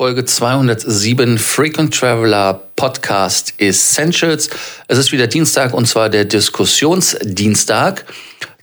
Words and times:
Folge 0.00 0.24
207 0.24 1.36
Frequent 1.36 1.92
Traveler 1.94 2.54
Podcast 2.74 3.52
Essentials. 3.58 4.48
Es 4.88 4.96
ist 4.96 5.12
wieder 5.12 5.26
Dienstag 5.26 5.74
und 5.74 5.86
zwar 5.86 6.08
der 6.08 6.24
Diskussionsdienstag. 6.24 8.06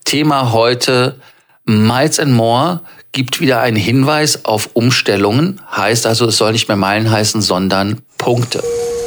Thema 0.04 0.52
heute 0.52 1.18
Miles 1.64 2.20
and 2.20 2.34
More 2.34 2.82
gibt 3.12 3.40
wieder 3.40 3.62
einen 3.62 3.78
Hinweis 3.78 4.46
auf 4.46 4.72
Umstellungen. 4.74 5.62
Heißt 5.72 6.08
also, 6.08 6.26
es 6.26 6.38
soll 6.38 6.54
nicht 6.54 6.70
mehr 6.70 6.76
Meilen 6.76 7.12
heißen, 7.12 7.44
sondern 7.44 8.02
Punkte. 8.18 8.64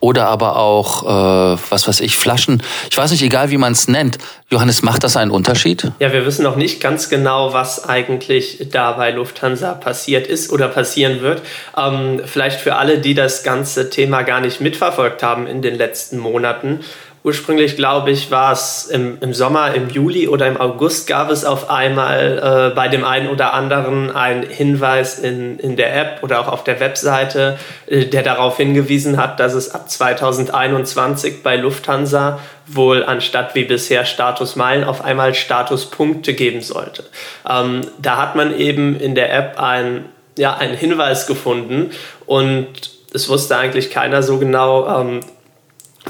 oder 0.00 0.28
aber 0.28 0.56
auch, 0.56 1.02
äh, 1.02 1.58
was 1.70 1.88
weiß 1.88 2.00
ich, 2.00 2.16
Flaschen. 2.16 2.62
Ich 2.90 2.96
weiß 2.96 3.10
nicht, 3.10 3.22
egal 3.22 3.50
wie 3.50 3.56
man 3.56 3.72
es 3.72 3.88
nennt. 3.88 4.18
Johannes, 4.50 4.82
macht 4.82 5.04
das 5.04 5.16
einen 5.16 5.30
Unterschied? 5.30 5.90
Ja, 5.98 6.12
wir 6.12 6.24
wissen 6.24 6.42
noch 6.42 6.56
nicht 6.56 6.80
ganz 6.80 7.08
genau, 7.08 7.52
was 7.52 7.88
eigentlich 7.88 8.68
da 8.70 8.92
bei 8.92 9.10
Lufthansa 9.10 9.74
passiert 9.74 10.26
ist 10.26 10.50
oder 10.52 10.68
passieren 10.68 11.20
wird. 11.20 11.42
Ähm, 11.76 12.22
vielleicht 12.24 12.60
für 12.60 12.76
alle, 12.76 12.98
die 12.98 13.14
das 13.14 13.42
ganze 13.42 13.90
Thema 13.90 14.22
gar 14.22 14.40
nicht 14.40 14.60
mitverfolgt 14.60 15.22
haben 15.22 15.46
in 15.46 15.62
den 15.62 15.74
letzten 15.74 16.18
Monaten. 16.18 16.80
Ursprünglich, 17.28 17.76
glaube 17.76 18.10
ich, 18.10 18.30
war 18.30 18.52
es 18.52 18.86
im, 18.86 19.18
im, 19.20 19.34
Sommer, 19.34 19.74
im 19.74 19.90
Juli 19.90 20.28
oder 20.28 20.46
im 20.46 20.58
August 20.58 21.06
gab 21.06 21.30
es 21.30 21.44
auf 21.44 21.68
einmal 21.68 22.70
äh, 22.70 22.74
bei 22.74 22.88
dem 22.88 23.04
einen 23.04 23.28
oder 23.28 23.52
anderen 23.52 24.10
einen 24.10 24.44
Hinweis 24.44 25.18
in, 25.18 25.58
in 25.58 25.76
der 25.76 25.94
App 25.94 26.22
oder 26.22 26.40
auch 26.40 26.48
auf 26.48 26.64
der 26.64 26.80
Webseite, 26.80 27.58
äh, 27.86 28.06
der 28.06 28.22
darauf 28.22 28.56
hingewiesen 28.56 29.18
hat, 29.18 29.40
dass 29.40 29.52
es 29.52 29.74
ab 29.74 29.90
2021 29.90 31.42
bei 31.42 31.56
Lufthansa 31.56 32.38
wohl 32.66 33.04
anstatt 33.04 33.54
wie 33.54 33.64
bisher 33.64 34.06
Status 34.06 34.56
Meilen 34.56 34.84
auf 34.84 35.04
einmal 35.04 35.34
Status 35.34 35.84
Punkte 35.90 36.32
geben 36.32 36.62
sollte. 36.62 37.04
Ähm, 37.46 37.82
da 37.98 38.16
hat 38.16 38.36
man 38.36 38.58
eben 38.58 38.98
in 38.98 39.14
der 39.14 39.34
App 39.34 39.60
ein, 39.60 40.06
ja, 40.38 40.56
einen 40.56 40.78
Hinweis 40.78 41.26
gefunden 41.26 41.90
und 42.24 42.68
es 43.12 43.28
wusste 43.28 43.58
eigentlich 43.58 43.90
keiner 43.90 44.22
so 44.22 44.38
genau, 44.38 45.00
ähm, 45.00 45.20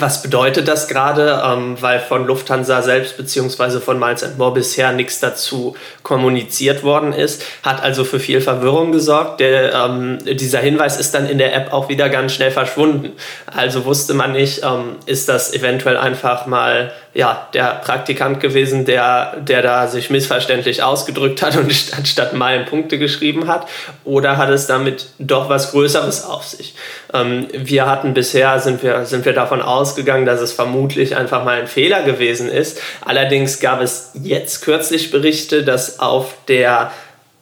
was 0.01 0.23
bedeutet 0.23 0.69
das 0.69 0.89
gerade? 0.89 1.43
Ähm, 1.45 1.77
weil 1.81 2.01
von 2.01 2.27
Lufthansa 2.27 2.83
selbst 2.83 3.17
beziehungsweise 3.17 3.81
von 3.81 3.99
Miles 3.99 4.25
More 4.37 4.55
bisher 4.55 4.93
nichts 4.93 5.21
dazu 5.21 5.77
kommuniziert 6.03 6.83
worden 6.83 7.13
ist, 7.13 7.43
hat 7.63 7.83
also 7.83 8.05
für 8.05 8.21
viel 8.21 8.41
Verwirrung 8.41 8.93
gesorgt. 8.93 9.41
Der, 9.41 9.75
ähm, 9.75 10.19
dieser 10.25 10.61
Hinweis 10.61 10.99
ist 10.99 11.15
dann 11.15 11.29
in 11.29 11.39
der 11.39 11.55
App 11.55 11.73
auch 11.73 11.89
wieder 11.89 12.09
ganz 12.09 12.33
schnell 12.33 12.51
verschwunden. 12.51 13.13
Also 13.47 13.85
wusste 13.85 14.15
man 14.15 14.33
nicht, 14.33 14.63
ähm, 14.65 14.97
ist 15.07 15.29
das 15.29 15.53
eventuell 15.53 15.97
einfach 15.97 16.47
mal 16.47 16.93
ja, 17.15 17.49
der 17.55 17.81
Praktikant 17.85 18.41
gewesen, 18.41 18.85
der, 18.85 19.37
der 19.41 19.63
da 19.63 19.87
sich 19.89 20.11
missverständlich 20.11 20.83
ausgedrückt 20.83 21.43
hat 21.43 21.57
und 21.57 21.73
anstatt 21.97 22.35
Meilen 22.35 22.67
Punkte 22.67 22.99
geschrieben 22.99 23.49
hat? 23.49 23.67
Oder 24.05 24.37
hat 24.37 24.51
es 24.51 24.67
damit 24.67 25.07
doch 25.19 25.49
was 25.49 25.73
Größeres 25.73 26.25
auf 26.25 26.45
sich? 26.45 26.75
Ähm, 27.13 27.49
wir 27.53 27.87
hatten 27.87 28.15
bisher, 28.15 28.59
sind 28.61 28.83
wir, 28.83 29.05
sind 29.07 29.25
wir 29.25 29.33
davon 29.33 29.63
ausgegangen, 29.63 30.27
dass 30.27 30.41
es 30.41 30.53
vermutlich 30.53 31.17
einfach 31.17 31.45
mal 31.45 31.61
ein 31.61 31.67
Fehler 31.67 32.03
gewesen 32.03 32.49
ist. 32.49 32.81
Allerdings 33.05 33.61
gab 33.61 33.81
es 33.81 34.13
jetzt 34.15 34.63
kürzlich 34.63 35.11
Berichte, 35.11 35.65
dass 35.65 36.01
auf 36.01 36.35
der 36.47 36.91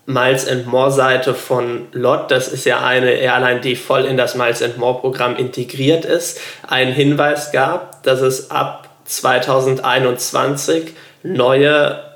Miles 0.07 0.49
More 0.67 0.93
Seite 0.93 1.35
von 1.35 1.89
LOT, 1.93 2.31
das 2.31 2.47
ist 2.47 2.65
ja 2.65 2.81
eine 2.81 3.11
Airline, 3.11 3.61
die 3.61 3.75
voll 3.75 4.05
in 4.05 4.17
das 4.17 4.37
Miles 4.37 4.65
More 4.77 5.01
Programm 5.01 5.35
integriert 5.35 6.05
ist, 6.05 6.41
einen 6.67 6.93
Hinweis 6.93 7.51
gab, 7.51 8.05
dass 8.05 8.21
es 8.21 8.51
ab 8.53 8.86
2021 9.07 10.95
neue 11.23 12.07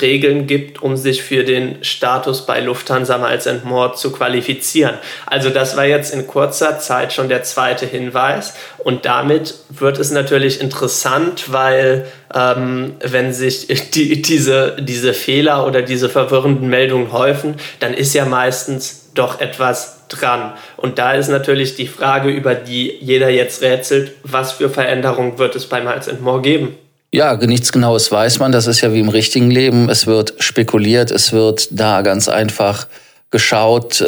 Regeln 0.00 0.46
gibt, 0.46 0.82
um 0.82 0.96
sich 0.96 1.22
für 1.22 1.44
den 1.44 1.82
Status 1.84 2.46
bei 2.46 2.60
Lufthansa 2.60 3.18
Miles 3.18 3.48
More 3.64 3.94
zu 3.94 4.12
qualifizieren. 4.12 4.94
Also 5.26 5.50
das 5.50 5.76
war 5.76 5.84
jetzt 5.84 6.12
in 6.12 6.26
kurzer 6.26 6.78
Zeit 6.78 7.12
schon 7.12 7.28
der 7.28 7.42
zweite 7.42 7.86
Hinweis 7.86 8.54
und 8.78 9.04
damit 9.04 9.54
wird 9.70 9.98
es 9.98 10.10
natürlich 10.10 10.60
interessant, 10.60 11.52
weil 11.52 12.06
ähm, 12.34 12.94
wenn 13.00 13.32
sich 13.32 13.68
die, 13.92 14.20
diese, 14.22 14.76
diese 14.80 15.14
Fehler 15.14 15.66
oder 15.66 15.82
diese 15.82 16.08
verwirrenden 16.08 16.68
Meldungen 16.68 17.12
häufen, 17.12 17.56
dann 17.80 17.94
ist 17.94 18.14
ja 18.14 18.24
meistens 18.24 19.10
doch 19.14 19.40
etwas 19.40 20.03
dran. 20.20 20.52
Und 20.76 20.98
da 20.98 21.12
ist 21.12 21.28
natürlich 21.28 21.76
die 21.76 21.86
Frage, 21.86 22.30
über 22.30 22.54
die 22.54 22.96
jeder 23.00 23.30
jetzt 23.30 23.62
rätselt, 23.62 24.12
was 24.22 24.52
für 24.52 24.70
Veränderungen 24.70 25.38
wird 25.38 25.56
es 25.56 25.66
bei 25.66 25.80
Miles 25.80 26.08
More 26.20 26.40
geben? 26.42 26.76
Ja, 27.12 27.36
nichts 27.36 27.70
Genaues 27.70 28.10
weiß 28.10 28.40
man. 28.40 28.50
Das 28.50 28.66
ist 28.66 28.80
ja 28.80 28.92
wie 28.92 28.98
im 28.98 29.08
richtigen 29.08 29.50
Leben. 29.50 29.88
Es 29.88 30.08
wird 30.08 30.34
spekuliert, 30.40 31.12
es 31.12 31.32
wird 31.32 31.68
da 31.70 32.02
ganz 32.02 32.28
einfach 32.28 32.88
geschaut, 33.34 34.00
äh, 34.00 34.06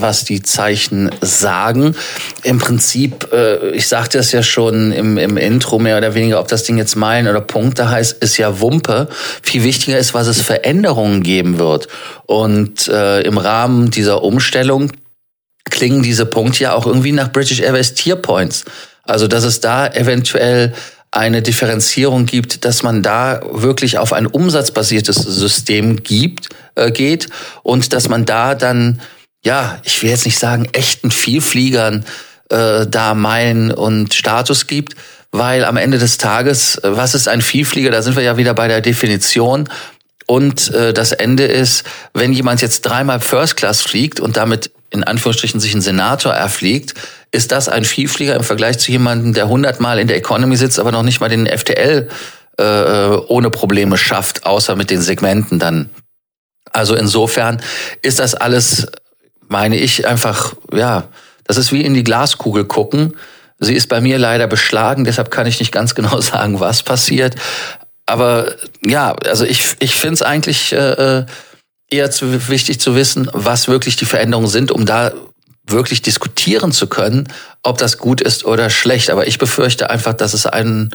was 0.00 0.24
die 0.24 0.40
Zeichen 0.40 1.10
sagen. 1.20 1.96
Im 2.44 2.58
Prinzip, 2.58 3.32
äh, 3.32 3.70
ich 3.70 3.88
sagte 3.88 4.18
es 4.18 4.30
ja 4.30 4.44
schon 4.44 4.92
im, 4.92 5.18
im 5.18 5.36
Intro 5.36 5.80
mehr 5.80 5.98
oder 5.98 6.14
weniger, 6.14 6.38
ob 6.38 6.46
das 6.46 6.62
Ding 6.62 6.78
jetzt 6.78 6.94
Meilen 6.94 7.26
oder 7.26 7.40
Punkte 7.40 7.90
heißt, 7.90 8.22
ist 8.22 8.36
ja 8.36 8.60
Wumpe. 8.60 9.08
Viel 9.42 9.64
wichtiger 9.64 9.98
ist, 9.98 10.14
was 10.14 10.28
es 10.28 10.42
Veränderungen 10.42 11.24
geben 11.24 11.58
wird. 11.58 11.88
Und 12.26 12.86
äh, 12.86 13.22
im 13.22 13.38
Rahmen 13.38 13.90
dieser 13.90 14.22
Umstellung 14.22 14.92
klingen 15.70 16.02
diese 16.02 16.26
Punkte 16.26 16.64
ja 16.64 16.74
auch 16.74 16.86
irgendwie 16.86 17.12
nach 17.12 17.32
British 17.32 17.60
Airways 17.60 17.94
Tier 17.94 18.16
Points. 18.16 18.64
Also, 19.02 19.26
dass 19.26 19.44
es 19.44 19.60
da 19.60 19.86
eventuell 19.86 20.74
eine 21.10 21.40
Differenzierung 21.40 22.26
gibt, 22.26 22.64
dass 22.64 22.82
man 22.82 23.02
da 23.02 23.40
wirklich 23.50 23.98
auf 23.98 24.12
ein 24.12 24.26
umsatzbasiertes 24.26 25.16
System 25.16 26.02
gibt, 26.02 26.48
äh, 26.74 26.90
geht 26.90 27.28
und 27.62 27.92
dass 27.92 28.08
man 28.08 28.26
da 28.26 28.54
dann, 28.54 29.00
ja, 29.42 29.80
ich 29.84 30.02
will 30.02 30.10
jetzt 30.10 30.26
nicht 30.26 30.38
sagen, 30.38 30.68
echten 30.72 31.10
Vielfliegern 31.10 32.04
äh, 32.50 32.86
da 32.86 33.14
Meilen 33.14 33.72
und 33.72 34.12
Status 34.12 34.66
gibt, 34.66 34.96
weil 35.30 35.64
am 35.64 35.76
Ende 35.76 35.98
des 35.98 36.18
Tages, 36.18 36.76
äh, 36.78 36.96
was 36.96 37.14
ist 37.14 37.28
ein 37.28 37.40
Vielflieger? 37.40 37.90
Da 37.90 38.02
sind 38.02 38.16
wir 38.16 38.22
ja 38.22 38.36
wieder 38.36 38.54
bei 38.54 38.68
der 38.68 38.80
Definition. 38.80 39.68
Und 40.30 40.74
äh, 40.74 40.92
das 40.92 41.12
Ende 41.12 41.44
ist, 41.44 41.84
wenn 42.12 42.34
jemand 42.34 42.60
jetzt 42.60 42.82
dreimal 42.82 43.18
First 43.18 43.56
Class 43.56 43.80
fliegt 43.80 44.20
und 44.20 44.36
damit 44.36 44.70
in 44.90 45.02
Anführungsstrichen 45.02 45.58
sich 45.58 45.72
einen 45.72 45.80
Senator 45.80 46.34
erfliegt, 46.34 46.92
ist 47.30 47.50
das 47.50 47.70
ein 47.70 47.84
Vielflieger 47.84 48.36
im 48.36 48.44
Vergleich 48.44 48.78
zu 48.78 48.92
jemandem, 48.92 49.32
der 49.32 49.48
hundertmal 49.48 49.98
in 49.98 50.06
der 50.06 50.18
Economy 50.18 50.56
sitzt, 50.56 50.78
aber 50.78 50.92
noch 50.92 51.02
nicht 51.02 51.20
mal 51.20 51.30
den 51.30 51.46
FTL 51.46 52.08
äh, 52.58 53.08
ohne 53.28 53.48
Probleme 53.50 53.96
schafft, 53.96 54.44
außer 54.44 54.76
mit 54.76 54.90
den 54.90 55.00
Segmenten 55.00 55.58
dann. 55.58 55.88
Also 56.72 56.94
insofern 56.94 57.62
ist 58.02 58.18
das 58.18 58.34
alles, 58.34 58.86
meine 59.46 59.78
ich, 59.78 60.06
einfach, 60.06 60.54
ja, 60.74 61.08
das 61.44 61.56
ist 61.56 61.72
wie 61.72 61.82
in 61.82 61.94
die 61.94 62.04
Glaskugel 62.04 62.66
gucken. 62.66 63.16
Sie 63.60 63.74
ist 63.74 63.88
bei 63.88 64.02
mir 64.02 64.18
leider 64.18 64.46
beschlagen, 64.46 65.04
deshalb 65.04 65.30
kann 65.30 65.46
ich 65.46 65.58
nicht 65.58 65.72
ganz 65.72 65.94
genau 65.94 66.20
sagen, 66.20 66.60
was 66.60 66.82
passiert. 66.82 67.34
Aber 68.08 68.54
ja, 68.82 69.12
also 69.26 69.44
ich, 69.44 69.76
ich 69.80 69.94
finde 69.94 70.14
es 70.14 70.22
eigentlich 70.22 70.72
äh, 70.72 71.26
eher 71.90 72.10
zu, 72.10 72.48
wichtig 72.48 72.80
zu 72.80 72.94
wissen, 72.94 73.28
was 73.34 73.68
wirklich 73.68 73.96
die 73.96 74.06
Veränderungen 74.06 74.48
sind, 74.48 74.72
um 74.72 74.86
da 74.86 75.12
wirklich 75.66 76.00
diskutieren 76.00 76.72
zu 76.72 76.86
können, 76.86 77.28
ob 77.62 77.76
das 77.76 77.98
gut 77.98 78.22
ist 78.22 78.46
oder 78.46 78.70
schlecht. 78.70 79.10
Aber 79.10 79.26
ich 79.26 79.36
befürchte 79.36 79.90
einfach, 79.90 80.14
dass 80.14 80.32
es 80.32 80.46
einen 80.46 80.94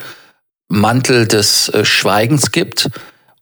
Mantel 0.70 1.28
des 1.28 1.70
äh, 1.70 1.86
Schweigens 1.86 2.52
gibt. 2.52 2.90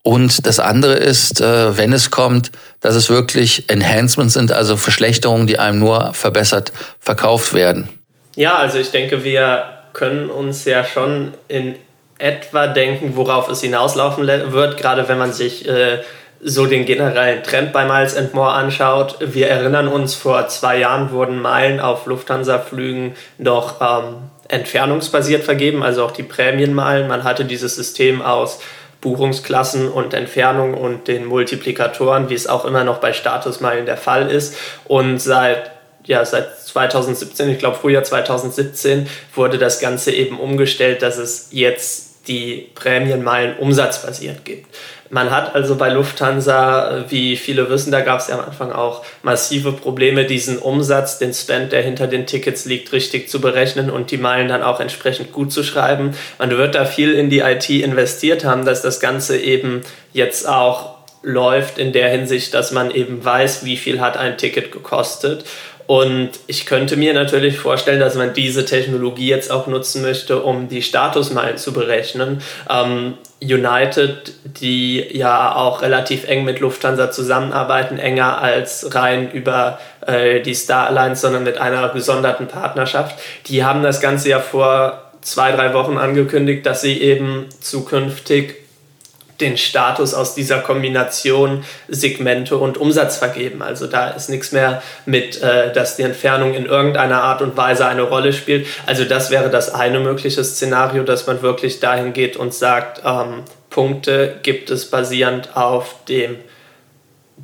Und 0.03 0.45
das 0.45 0.59
andere 0.59 0.95
ist, 0.95 1.39
äh, 1.39 1.77
wenn 1.77 1.93
es 1.93 2.11
kommt, 2.11 2.51
dass 2.81 2.95
es 2.95 3.09
wirklich 3.09 3.69
Enhancements 3.69 4.33
sind, 4.33 4.51
also 4.51 4.75
Verschlechterungen, 4.75 5.47
die 5.47 5.59
einem 5.59 5.79
nur 5.79 6.13
verbessert 6.13 6.73
verkauft 6.99 7.53
werden. 7.53 7.87
Ja, 8.35 8.57
also 8.57 8.79
ich 8.79 8.91
denke, 8.91 9.23
wir 9.23 9.63
können 9.93 10.29
uns 10.29 10.65
ja 10.65 10.83
schon 10.83 11.33
in 11.47 11.75
etwa 12.21 12.67
denken, 12.67 13.15
worauf 13.15 13.49
es 13.49 13.61
hinauslaufen 13.61 14.27
wird, 14.27 14.77
gerade 14.77 15.07
wenn 15.07 15.17
man 15.17 15.33
sich 15.33 15.67
äh, 15.67 15.99
so 16.43 16.65
den 16.65 16.85
generellen 16.85 17.43
Trend 17.43 17.71
bei 17.71 17.85
Miles 17.85 18.15
and 18.15 18.33
More 18.33 18.51
anschaut. 18.51 19.17
Wir 19.19 19.47
erinnern 19.47 19.87
uns, 19.87 20.15
vor 20.15 20.47
zwei 20.47 20.79
Jahren 20.79 21.11
wurden 21.11 21.41
Meilen 21.41 21.79
auf 21.79 22.05
Lufthansa-Flügen 22.05 23.15
noch 23.37 23.81
ähm, 23.81 24.15
entfernungsbasiert 24.47 25.43
vergeben, 25.43 25.83
also 25.83 26.03
auch 26.03 26.11
die 26.11 26.23
Prämienmeilen. 26.23 27.07
Man 27.07 27.23
hatte 27.23 27.45
dieses 27.45 27.75
System 27.75 28.21
aus 28.21 28.59
Buchungsklassen 29.01 29.89
und 29.89 30.13
Entfernung 30.13 30.73
und 30.75 31.07
den 31.07 31.25
Multiplikatoren, 31.25 32.29
wie 32.29 32.35
es 32.35 32.47
auch 32.47 32.65
immer 32.65 32.83
noch 32.83 32.97
bei 32.99 33.13
Statusmeilen 33.13 33.85
der 33.85 33.97
Fall 33.97 34.29
ist. 34.29 34.55
Und 34.85 35.19
seit 35.19 35.71
ja, 36.05 36.25
seit 36.25 36.57
2017, 36.57 37.49
ich 37.49 37.59
glaube 37.59 37.77
Frühjahr 37.77 38.03
2017, 38.03 39.07
wurde 39.35 39.59
das 39.59 39.79
Ganze 39.79 40.11
eben 40.11 40.39
umgestellt, 40.39 41.03
dass 41.03 41.17
es 41.17 41.49
jetzt 41.51 42.10
die 42.27 42.69
Prämienmeilen 42.75 43.57
umsatzbasiert 43.57 44.45
gibt. 44.45 44.67
Man 45.09 45.29
hat 45.29 45.55
also 45.55 45.75
bei 45.75 45.89
Lufthansa, 45.89 47.05
wie 47.09 47.35
viele 47.35 47.69
wissen, 47.69 47.91
da 47.91 47.99
gab 47.99 48.21
es 48.21 48.29
ja 48.29 48.39
am 48.39 48.45
Anfang 48.45 48.71
auch 48.71 49.03
massive 49.23 49.73
Probleme, 49.73 50.23
diesen 50.23 50.57
Umsatz, 50.57 51.19
den 51.19 51.33
Spend, 51.33 51.73
der 51.73 51.81
hinter 51.81 52.07
den 52.07 52.25
Tickets 52.25 52.63
liegt, 52.63 52.93
richtig 52.93 53.27
zu 53.27 53.41
berechnen 53.41 53.89
und 53.89 54.11
die 54.11 54.17
Meilen 54.17 54.47
dann 54.47 54.63
auch 54.63 54.79
entsprechend 54.79 55.33
gut 55.33 55.51
zu 55.51 55.63
schreiben. 55.63 56.15
Man 56.37 56.49
wird 56.51 56.75
da 56.75 56.85
viel 56.85 57.13
in 57.13 57.29
die 57.29 57.39
IT 57.39 57.69
investiert 57.69 58.45
haben, 58.45 58.63
dass 58.63 58.81
das 58.81 59.01
Ganze 59.01 59.37
eben 59.37 59.81
jetzt 60.13 60.47
auch 60.47 60.95
läuft 61.23 61.77
in 61.77 61.91
der 61.91 62.09
Hinsicht, 62.09 62.53
dass 62.53 62.71
man 62.71 62.89
eben 62.89 63.23
weiß, 63.23 63.65
wie 63.65 63.77
viel 63.77 63.99
hat 63.99 64.15
ein 64.15 64.37
Ticket 64.37 64.71
gekostet 64.71 65.43
und 65.91 66.29
ich 66.47 66.67
könnte 66.67 66.95
mir 66.95 67.13
natürlich 67.13 67.57
vorstellen, 67.57 67.99
dass 67.99 68.15
man 68.15 68.33
diese 68.33 68.63
Technologie 68.63 69.27
jetzt 69.27 69.51
auch 69.51 69.67
nutzen 69.67 70.01
möchte, 70.01 70.41
um 70.41 70.69
die 70.69 70.83
Statusmeilen 70.83 71.57
zu 71.57 71.73
berechnen. 71.73 72.41
Ähm, 72.69 73.15
United, 73.41 74.31
die 74.45 75.05
ja 75.11 75.53
auch 75.53 75.81
relativ 75.81 76.29
eng 76.29 76.45
mit 76.45 76.61
Lufthansa 76.61 77.11
zusammenarbeiten, 77.11 77.99
enger 77.99 78.41
als 78.41 78.95
rein 78.95 79.31
über 79.33 79.79
äh, 80.07 80.39
die 80.39 80.53
Star 80.53 80.87
Alliance, 80.87 81.23
sondern 81.23 81.43
mit 81.43 81.57
einer 81.57 81.89
gesonderten 81.89 82.47
Partnerschaft, 82.47 83.19
die 83.47 83.65
haben 83.65 83.83
das 83.83 83.99
Ganze 83.99 84.29
ja 84.29 84.39
vor 84.39 85.11
zwei, 85.19 85.51
drei 85.51 85.73
Wochen 85.73 85.97
angekündigt, 85.97 86.65
dass 86.65 86.79
sie 86.79 87.01
eben 87.01 87.47
zukünftig 87.59 88.60
den 89.41 89.57
Status 89.57 90.13
aus 90.13 90.35
dieser 90.35 90.59
Kombination 90.59 91.63
Segmente 91.87 92.57
und 92.57 92.77
Umsatz 92.77 93.17
vergeben. 93.17 93.61
Also 93.61 93.87
da 93.87 94.09
ist 94.09 94.29
nichts 94.29 94.51
mehr 94.51 94.81
mit, 95.05 95.41
äh, 95.41 95.73
dass 95.73 95.97
die 95.97 96.03
Entfernung 96.03 96.53
in 96.53 96.65
irgendeiner 96.65 97.23
Art 97.23 97.41
und 97.41 97.57
Weise 97.57 97.85
eine 97.85 98.03
Rolle 98.03 98.31
spielt. 98.33 98.67
Also 98.85 99.03
das 99.03 99.31
wäre 99.31 99.49
das 99.49 99.73
eine 99.73 99.99
mögliche 99.99 100.43
Szenario, 100.43 101.03
dass 101.03 101.27
man 101.27 101.41
wirklich 101.41 101.79
dahin 101.79 102.13
geht 102.13 102.37
und 102.37 102.53
sagt, 102.53 103.01
ähm, 103.03 103.43
Punkte 103.69 104.39
gibt 104.43 104.69
es 104.69 104.89
basierend 104.89 105.55
auf 105.55 105.95
dem 106.07 106.37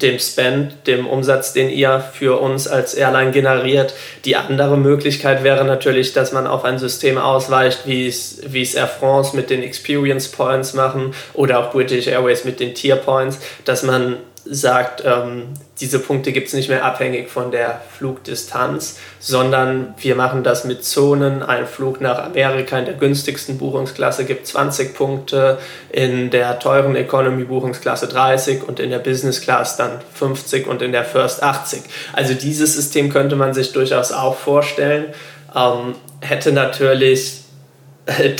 dem 0.01 0.19
Spend, 0.19 0.87
dem 0.87 1.07
Umsatz, 1.07 1.53
den 1.53 1.69
ihr 1.69 2.03
für 2.13 2.39
uns 2.39 2.67
als 2.67 2.93
Airline 2.93 3.31
generiert. 3.31 3.93
Die 4.25 4.35
andere 4.35 4.77
Möglichkeit 4.77 5.43
wäre 5.43 5.65
natürlich, 5.65 6.13
dass 6.13 6.31
man 6.31 6.45
auf 6.45 6.65
ein 6.65 6.77
System 6.77 7.17
ausweicht, 7.17 7.81
wie 7.85 8.07
es, 8.07 8.41
wie 8.45 8.61
es 8.61 8.75
Air 8.75 8.87
France 8.87 9.35
mit 9.35 9.49
den 9.49 9.63
Experience 9.63 10.27
Points 10.27 10.73
machen 10.73 11.13
oder 11.33 11.59
auch 11.59 11.71
British 11.71 12.07
Airways 12.07 12.45
mit 12.45 12.59
den 12.59 12.75
Tier 12.75 12.95
Points, 12.95 13.39
dass 13.65 13.83
man 13.83 14.17
sagt, 14.49 15.03
ähm, 15.05 15.47
diese 15.79 15.99
Punkte 15.99 16.31
gibt 16.31 16.47
es 16.47 16.53
nicht 16.53 16.69
mehr 16.69 16.83
abhängig 16.83 17.29
von 17.29 17.51
der 17.51 17.81
Flugdistanz, 17.97 18.97
sondern 19.19 19.93
wir 19.99 20.15
machen 20.15 20.43
das 20.43 20.63
mit 20.63 20.83
Zonen. 20.83 21.43
Ein 21.43 21.67
Flug 21.67 22.01
nach 22.01 22.23
Amerika 22.23 22.79
in 22.79 22.85
der 22.85 22.95
günstigsten 22.95 23.57
Buchungsklasse 23.57 24.25
gibt 24.25 24.47
20 24.47 24.95
Punkte, 24.95 25.59
in 25.89 26.29
der 26.29 26.59
teuren 26.59 26.95
Economy 26.95 27.43
Buchungsklasse 27.43 28.07
30 28.07 28.67
und 28.67 28.79
in 28.79 28.89
der 28.89 28.99
Business 28.99 29.41
Class 29.41 29.77
dann 29.77 29.91
50 30.15 30.67
und 30.67 30.81
in 30.81 30.91
der 30.91 31.03
First 31.03 31.43
80. 31.43 31.81
Also 32.13 32.33
dieses 32.33 32.73
System 32.75 33.11
könnte 33.11 33.35
man 33.35 33.53
sich 33.53 33.73
durchaus 33.73 34.11
auch 34.11 34.35
vorstellen. 34.35 35.13
Ähm, 35.55 35.95
hätte 36.21 36.51
natürlich 36.51 37.46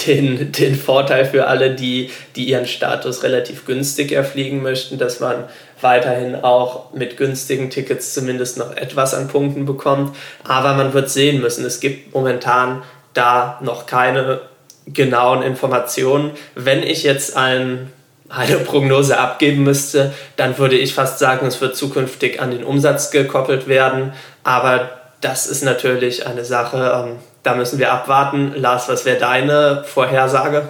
den, 0.07 0.51
den 0.51 0.75
Vorteil 0.75 1.25
für 1.25 1.47
alle, 1.47 1.75
die, 1.75 2.09
die 2.35 2.45
ihren 2.45 2.67
Status 2.67 3.23
relativ 3.23 3.65
günstig 3.65 4.11
erfliegen 4.11 4.61
möchten, 4.61 4.97
dass 4.97 5.19
man 5.19 5.45
weiterhin 5.81 6.35
auch 6.35 6.93
mit 6.93 7.17
günstigen 7.17 7.69
Tickets 7.69 8.13
zumindest 8.13 8.57
noch 8.57 8.75
etwas 8.75 9.13
an 9.13 9.27
Punkten 9.27 9.65
bekommt. 9.65 10.15
Aber 10.43 10.73
man 10.73 10.93
wird 10.93 11.09
sehen 11.09 11.41
müssen, 11.41 11.65
es 11.65 11.79
gibt 11.79 12.13
momentan 12.13 12.83
da 13.13 13.59
noch 13.61 13.85
keine 13.85 14.41
genauen 14.85 15.43
Informationen. 15.43 16.31
Wenn 16.55 16.81
ich 16.81 17.03
jetzt 17.03 17.35
ein, 17.35 17.91
eine 18.29 18.57
Prognose 18.57 19.17
abgeben 19.19 19.63
müsste, 19.63 20.13
dann 20.37 20.57
würde 20.57 20.77
ich 20.77 20.93
fast 20.93 21.19
sagen, 21.19 21.45
es 21.45 21.59
wird 21.59 21.75
zukünftig 21.75 22.41
an 22.41 22.51
den 22.51 22.63
Umsatz 22.63 23.11
gekoppelt 23.11 23.67
werden. 23.67 24.13
Aber 24.43 24.89
das 25.21 25.45
ist 25.47 25.63
natürlich 25.63 26.25
eine 26.25 26.45
Sache, 26.45 27.07
ähm, 27.07 27.17
da 27.47 27.55
müssen 27.55 27.79
wir 27.79 27.93
abwarten. 27.93 28.53
Lars, 28.55 28.89
was 28.89 29.05
wäre 29.05 29.17
deine 29.17 29.85
Vorhersage? 29.85 30.67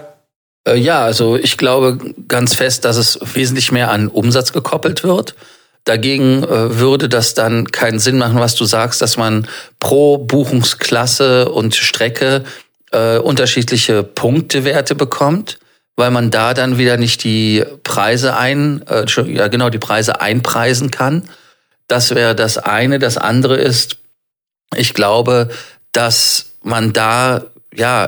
Äh, 0.68 0.78
ja, 0.78 1.04
also 1.04 1.36
ich 1.36 1.58
glaube 1.58 1.98
ganz 2.28 2.54
fest, 2.54 2.86
dass 2.86 2.98
es 2.98 3.20
wesentlich 3.34 3.72
mehr 3.72 3.90
an 3.90 4.08
Umsatz 4.10 4.54
gekoppelt 4.54 5.04
wird. 5.04 5.34
Dagegen 5.86 6.44
äh, 6.44 6.78
würde 6.78 7.10
das 7.10 7.34
dann 7.34 7.72
keinen 7.72 7.98
Sinn 7.98 8.20
machen, 8.20 8.40
was 8.40 8.54
du 8.54 8.66
sagst, 8.66 9.02
dass 9.02 9.18
man 9.18 9.48
pro 9.80 10.20
Buchungsklasse 10.20 11.50
und 11.50 11.74
Strecke 11.74 12.44
äh, 12.92 13.18
unterschiedliche 13.18 14.04
Punktewerte 14.04 14.94
bekommt, 14.94 15.58
weil 15.96 16.12
man 16.12 16.30
da 16.30 16.54
dann 16.54 16.78
wieder 16.78 16.98
nicht 16.98 17.24
die 17.24 17.66
Preise 17.84 18.38
ein, 18.38 18.86
äh, 18.88 19.06
ja 19.34 19.48
genau 19.48 19.72
die 19.72 19.80
Preise 19.80 20.22
einpreisen 20.22 20.92
kann. 20.92 21.24
Das 21.88 22.14
wäre 22.14 22.36
das 22.36 22.60
eine. 22.60 23.00
Das 23.00 23.18
andere 23.18 23.56
ist, 23.56 23.98
ich 24.76 24.94
glaube, 24.94 25.50
dass 25.92 26.47
man 26.68 26.94
da 26.94 27.46
ja 27.74 28.08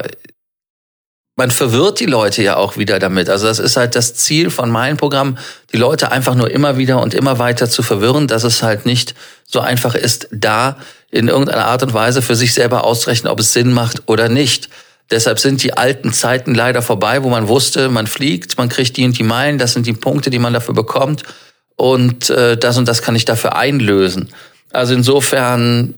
man 1.40 1.52
verwirrt 1.52 2.02
die 2.02 2.06
Leute 2.06 2.44
ja 2.44 2.58
auch 2.58 2.76
wieder 2.76 3.00
damit. 3.00 3.30
Also 3.30 3.48
das 3.48 3.60
ist 3.60 3.78
halt 3.78 3.96
das 3.96 4.14
Ziel 4.14 4.50
von 4.50 4.70
meinem 4.70 4.98
Programm, 4.98 5.38
die 5.72 5.78
Leute 5.78 6.12
einfach 6.12 6.36
nur 6.36 6.52
immer 6.52 6.78
wieder 6.78 7.02
und 7.02 7.14
immer 7.14 7.40
weiter 7.40 7.70
zu 7.70 7.82
verwirren, 7.82 8.28
dass 8.28 8.44
es 8.44 8.62
halt 8.62 8.86
nicht 8.86 9.16
so 9.46 9.62
einfach 9.62 9.96
ist, 9.96 10.28
da 10.32 10.76
in 11.10 11.30
irgendeiner 11.30 11.68
Art 11.68 11.82
und 11.82 11.94
Weise 11.94 12.22
für 12.22 12.36
sich 12.36 12.54
selber 12.54 12.84
auszurechnen, 12.84 13.32
ob 13.32 13.40
es 13.40 13.54
Sinn 13.54 13.72
macht 13.72 14.04
oder 14.08 14.28
nicht. 14.28 14.68
Deshalb 15.12 15.40
sind 15.40 15.64
die 15.64 15.74
alten 15.74 16.12
Zeiten 16.12 16.54
leider 16.54 16.82
vorbei, 16.82 17.24
wo 17.24 17.30
man 17.30 17.48
wusste, 17.48 17.88
man 17.88 18.08
fliegt, 18.08 18.58
man 18.58 18.68
kriegt 18.68 18.98
die 18.98 19.06
und 19.06 19.18
die 19.18 19.24
Meilen, 19.24 19.58
das 19.58 19.72
sind 19.72 19.88
die 19.88 19.94
Punkte, 19.94 20.30
die 20.30 20.40
man 20.40 20.52
dafür 20.52 20.76
bekommt 20.76 21.24
und 21.78 22.30
äh, 22.30 22.58
das 22.58 22.78
und 22.78 22.86
das 22.86 23.02
kann 23.02 23.16
ich 23.16 23.24
dafür 23.24 23.56
einlösen. 23.56 24.28
Also 24.74 24.94
insofern, 24.94 25.96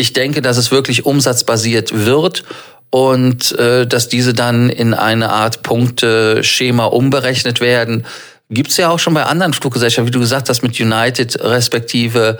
ich 0.00 0.14
denke, 0.14 0.40
dass 0.40 0.56
es 0.56 0.70
wirklich 0.70 1.04
umsatzbasiert 1.04 2.06
wird 2.06 2.42
und 2.88 3.52
äh, 3.58 3.86
dass 3.86 4.08
diese 4.08 4.32
dann 4.32 4.70
in 4.70 4.94
eine 4.94 5.30
Art 5.30 5.62
Punkteschema 5.62 6.86
umberechnet 6.86 7.60
werden. 7.60 8.06
Gibt's 8.48 8.78
ja 8.78 8.88
auch 8.88 8.98
schon 8.98 9.14
bei 9.14 9.24
anderen 9.24 9.52
Fluggesellschaften, 9.52 10.08
wie 10.08 10.12
du 10.12 10.18
gesagt 10.18 10.48
hast, 10.48 10.62
mit 10.62 10.80
United 10.80 11.40
respektive 11.44 12.38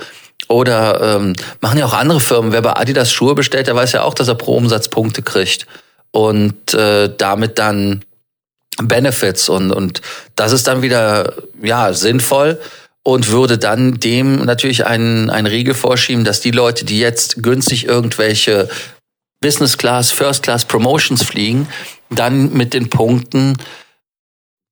oder 0.49 1.17
ähm, 1.19 1.35
machen 1.61 1.79
ja 1.79 1.87
auch 1.87 1.93
andere 1.93 2.19
Firmen. 2.19 2.53
Wer 2.53 2.63
bei 2.63 2.75
Adidas 2.75 3.13
Schuhe 3.13 3.35
bestellt, 3.35 3.69
der 3.69 3.77
weiß 3.77 3.93
ja 3.93 4.03
auch, 4.03 4.15
dass 4.15 4.27
er 4.27 4.35
pro 4.35 4.57
Umsatz 4.57 4.89
Punkte 4.89 5.23
kriegt 5.23 5.67
und 6.11 6.75
äh, 6.75 7.15
damit 7.17 7.59
dann 7.59 8.05
Benefits 8.83 9.51
und 9.51 9.71
und 9.71 10.01
das 10.37 10.53
ist 10.53 10.67
dann 10.67 10.81
wieder 10.81 11.35
ja 11.63 11.93
sinnvoll 11.93 12.59
und 13.03 13.29
würde 13.29 13.59
dann 13.59 13.99
dem 13.99 14.45
natürlich 14.45 14.87
einen, 14.87 15.31
einen 15.31 15.47
Riegel 15.47 15.75
vorschieben, 15.75 16.25
dass 16.25 16.41
die 16.41 16.51
Leute, 16.51 16.85
die 16.85 16.99
jetzt 16.99 17.43
günstig 17.43 17.87
irgendwelche 17.87 18.69
Business 19.41 19.79
Class, 19.79 20.13
First 20.13 20.43
Class 20.43 20.65
Promotions 20.65 21.23
fliegen, 21.23 21.67
dann 22.11 22.53
mit 22.53 22.75
den 22.75 22.91
Punkten 22.91 23.57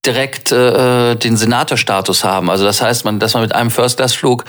direkt 0.04 0.52
äh, 0.52 1.16
den 1.16 1.36
Senatorstatus 1.36 2.24
haben. 2.24 2.50
Also 2.50 2.64
das 2.64 2.82
heißt, 2.82 3.04
man, 3.04 3.18
dass 3.18 3.34
man 3.34 3.42
mit 3.42 3.54
einem 3.54 3.70
First 3.70 3.96
Class 3.96 4.14
Flug 4.14 4.44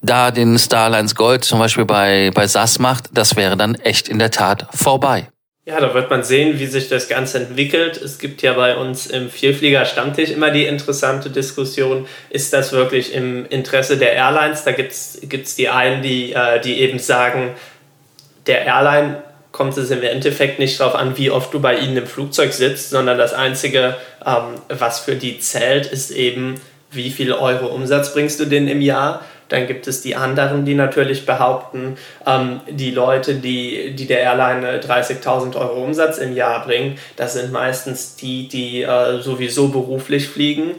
da 0.00 0.30
den 0.30 0.58
Starlines 0.58 1.14
Gold 1.14 1.44
zum 1.44 1.58
Beispiel 1.58 1.84
bei, 1.84 2.30
bei 2.34 2.46
SAS 2.46 2.78
macht, 2.78 3.10
das 3.12 3.36
wäre 3.36 3.56
dann 3.56 3.74
echt 3.76 4.08
in 4.08 4.18
der 4.18 4.30
Tat 4.30 4.66
vorbei. 4.74 5.28
Ja, 5.66 5.80
da 5.80 5.94
wird 5.94 6.10
man 6.10 6.22
sehen, 6.22 6.58
wie 6.58 6.66
sich 6.66 6.90
das 6.90 7.08
Ganze 7.08 7.38
entwickelt. 7.38 7.96
Es 7.96 8.18
gibt 8.18 8.42
ja 8.42 8.52
bei 8.52 8.76
uns 8.76 9.06
im 9.06 9.30
Vielflieger-Stammtisch 9.30 10.30
immer 10.30 10.50
die 10.50 10.66
interessante 10.66 11.30
Diskussion, 11.30 12.06
ist 12.28 12.52
das 12.52 12.72
wirklich 12.72 13.14
im 13.14 13.46
Interesse 13.46 13.96
der 13.96 14.12
Airlines? 14.12 14.64
Da 14.64 14.72
gibt 14.72 14.92
es 14.92 15.56
die 15.56 15.70
einen, 15.70 16.02
die, 16.02 16.34
äh, 16.34 16.60
die 16.60 16.80
eben 16.80 16.98
sagen, 16.98 17.54
der 18.46 18.66
Airline 18.66 19.22
kommt 19.52 19.78
es 19.78 19.90
im 19.90 20.02
Endeffekt 20.02 20.58
nicht 20.58 20.78
darauf 20.80 20.96
an, 20.96 21.16
wie 21.16 21.30
oft 21.30 21.54
du 21.54 21.60
bei 21.60 21.78
ihnen 21.78 21.96
im 21.96 22.06
Flugzeug 22.06 22.52
sitzt, 22.52 22.90
sondern 22.90 23.16
das 23.16 23.32
Einzige, 23.32 23.96
ähm, 24.26 24.60
was 24.68 25.00
für 25.00 25.14
die 25.14 25.38
zählt, 25.38 25.86
ist 25.86 26.10
eben, 26.10 26.60
wie 26.90 27.10
viel 27.10 27.32
Euro 27.32 27.68
Umsatz 27.68 28.12
bringst 28.12 28.38
du 28.38 28.44
denn 28.44 28.68
im 28.68 28.82
Jahr. 28.82 29.24
Dann 29.48 29.66
gibt 29.66 29.86
es 29.86 30.02
die 30.02 30.16
anderen, 30.16 30.64
die 30.64 30.74
natürlich 30.74 31.26
behaupten, 31.26 31.96
ähm, 32.26 32.60
die 32.68 32.90
Leute, 32.90 33.34
die, 33.34 33.94
die 33.94 34.06
der 34.06 34.20
Airline 34.20 34.80
30.000 34.80 35.56
Euro 35.56 35.84
Umsatz 35.84 36.18
im 36.18 36.34
Jahr 36.34 36.64
bringen, 36.64 36.98
das 37.16 37.34
sind 37.34 37.52
meistens 37.52 38.16
die, 38.16 38.48
die 38.48 38.82
äh, 38.82 39.20
sowieso 39.20 39.68
beruflich 39.68 40.28
fliegen. 40.28 40.72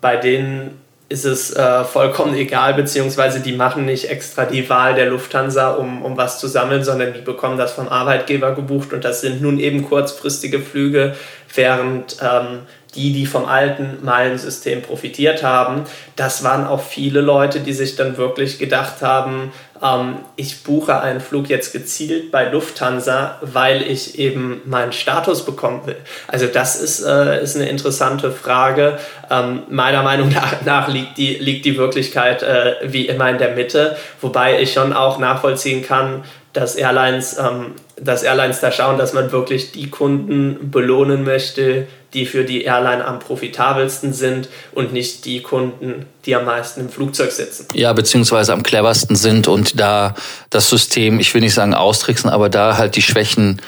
Bei 0.00 0.16
denen 0.16 0.80
ist 1.08 1.24
es 1.24 1.54
äh, 1.54 1.84
vollkommen 1.84 2.34
egal, 2.34 2.74
beziehungsweise 2.74 3.40
die 3.40 3.52
machen 3.52 3.84
nicht 3.84 4.10
extra 4.10 4.46
die 4.46 4.68
Wahl 4.70 4.94
der 4.94 5.06
Lufthansa, 5.06 5.72
um, 5.72 6.02
um 6.02 6.16
was 6.16 6.40
zu 6.40 6.48
sammeln, 6.48 6.82
sondern 6.82 7.12
die 7.12 7.20
bekommen 7.20 7.58
das 7.58 7.72
vom 7.72 7.88
Arbeitgeber 7.88 8.54
gebucht 8.54 8.92
und 8.92 9.04
das 9.04 9.20
sind 9.20 9.42
nun 9.42 9.58
eben 9.58 9.86
kurzfristige 9.86 10.60
Flüge, 10.60 11.14
während 11.54 12.16
ähm, 12.22 12.60
die, 12.94 13.12
die 13.12 13.26
vom 13.26 13.46
alten 13.46 14.04
Meilensystem 14.04 14.82
profitiert 14.82 15.42
haben, 15.42 15.84
das 16.16 16.44
waren 16.44 16.66
auch 16.66 16.82
viele 16.82 17.20
Leute, 17.20 17.60
die 17.60 17.72
sich 17.72 17.96
dann 17.96 18.16
wirklich 18.16 18.58
gedacht 18.58 19.02
haben, 19.02 19.52
ähm, 19.82 20.16
ich 20.36 20.62
buche 20.62 21.00
einen 21.00 21.20
Flug 21.20 21.48
jetzt 21.48 21.72
gezielt 21.72 22.30
bei 22.30 22.50
Lufthansa, 22.50 23.38
weil 23.42 23.82
ich 23.82 24.18
eben 24.18 24.62
meinen 24.64 24.92
Status 24.92 25.44
bekommen 25.44 25.86
will. 25.86 25.96
Also 26.28 26.46
das 26.46 26.80
ist, 26.80 27.04
äh, 27.04 27.42
ist 27.42 27.56
eine 27.56 27.68
interessante 27.68 28.30
Frage. 28.30 28.98
Ähm, 29.30 29.62
meiner 29.68 30.02
Meinung 30.02 30.32
nach 30.64 30.88
liegt 30.88 31.18
die, 31.18 31.34
liegt 31.34 31.64
die 31.64 31.76
Wirklichkeit 31.76 32.42
äh, 32.42 32.76
wie 32.84 33.06
immer 33.06 33.28
in 33.30 33.38
der 33.38 33.54
Mitte, 33.54 33.96
wobei 34.20 34.60
ich 34.60 34.72
schon 34.72 34.92
auch 34.92 35.18
nachvollziehen 35.18 35.84
kann, 35.84 36.24
dass 36.54 36.76
Airlines, 36.76 37.36
ähm, 37.38 37.74
dass 38.00 38.22
Airlines 38.22 38.60
da 38.60 38.70
schauen, 38.70 38.96
dass 38.96 39.12
man 39.12 39.32
wirklich 39.32 39.72
die 39.72 39.90
Kunden 39.90 40.70
belohnen 40.70 41.24
möchte, 41.24 41.86
die 42.14 42.26
für 42.26 42.44
die 42.44 42.62
Airline 42.62 43.04
am 43.04 43.18
profitabelsten 43.18 44.12
sind 44.12 44.48
und 44.72 44.92
nicht 44.92 45.24
die 45.24 45.42
Kunden, 45.42 46.06
die 46.24 46.34
am 46.34 46.44
meisten 46.44 46.80
im 46.80 46.88
Flugzeug 46.88 47.32
sitzen. 47.32 47.66
Ja, 47.74 47.92
beziehungsweise 47.92 48.52
am 48.52 48.62
cleversten 48.62 49.16
sind 49.16 49.48
und 49.48 49.78
da 49.78 50.14
das 50.50 50.70
System, 50.70 51.20
ich 51.20 51.34
will 51.34 51.40
nicht 51.40 51.54
sagen 51.54 51.74
austricksen, 51.74 52.30
aber 52.30 52.48
da 52.48 52.78
halt 52.78 52.96
die 52.96 53.02
Schwächen 53.02 53.60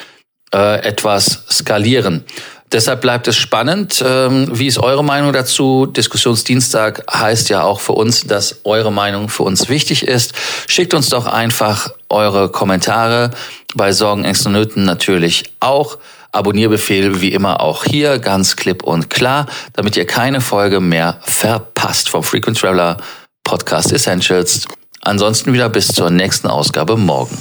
äh, 0.55 0.81
etwas 0.87 1.45
skalieren. 1.51 2.25
Deshalb 2.73 3.01
bleibt 3.01 3.29
es 3.29 3.37
spannend. 3.37 4.03
Ähm, 4.05 4.49
wie 4.53 4.67
ist 4.67 4.79
eure 4.79 5.05
Meinung 5.05 5.33
dazu? 5.33 5.87
Diskussionsdienstag 5.87 7.05
heißt 7.13 7.49
ja 7.49 7.63
auch 7.63 7.79
für 7.79 7.93
uns, 7.93 8.23
dass 8.23 8.61
eure 8.65 8.93
Meinung 8.93 9.29
für 9.29 9.45
uns 9.45 9.69
wichtig 9.69 10.03
ist. 10.07 10.35
Schickt 10.67 10.93
uns 10.93 11.09
doch 11.09 11.27
einfach 11.27 11.91
eure 12.09 12.49
Kommentare 12.49 13.31
bei 13.77 13.93
Sorgen, 13.93 14.25
Ängsten 14.25 14.49
und 14.49 14.61
Nöten 14.61 14.85
natürlich 14.85 15.45
auch. 15.61 15.99
Abonnierbefehl 16.37 17.21
wie 17.21 17.33
immer 17.33 17.61
auch 17.61 17.85
hier 17.85 18.19
ganz 18.19 18.57
klipp 18.57 18.83
und 18.83 19.11
klar, 19.11 19.47
damit 19.73 19.97
ihr 19.97 20.07
keine 20.07 20.41
Folge 20.41 20.81
mehr 20.81 21.19
verpasst 21.23 22.09
vom 22.09 22.23
Frequent 22.23 22.59
Traveler 22.59 22.97
Podcast 23.45 23.93
Essentials. 23.93 24.67
Ansonsten 25.03 25.53
wieder 25.53 25.69
bis 25.69 25.89
zur 25.89 26.11
nächsten 26.11 26.49
Ausgabe 26.49 26.97
morgen. 26.97 27.37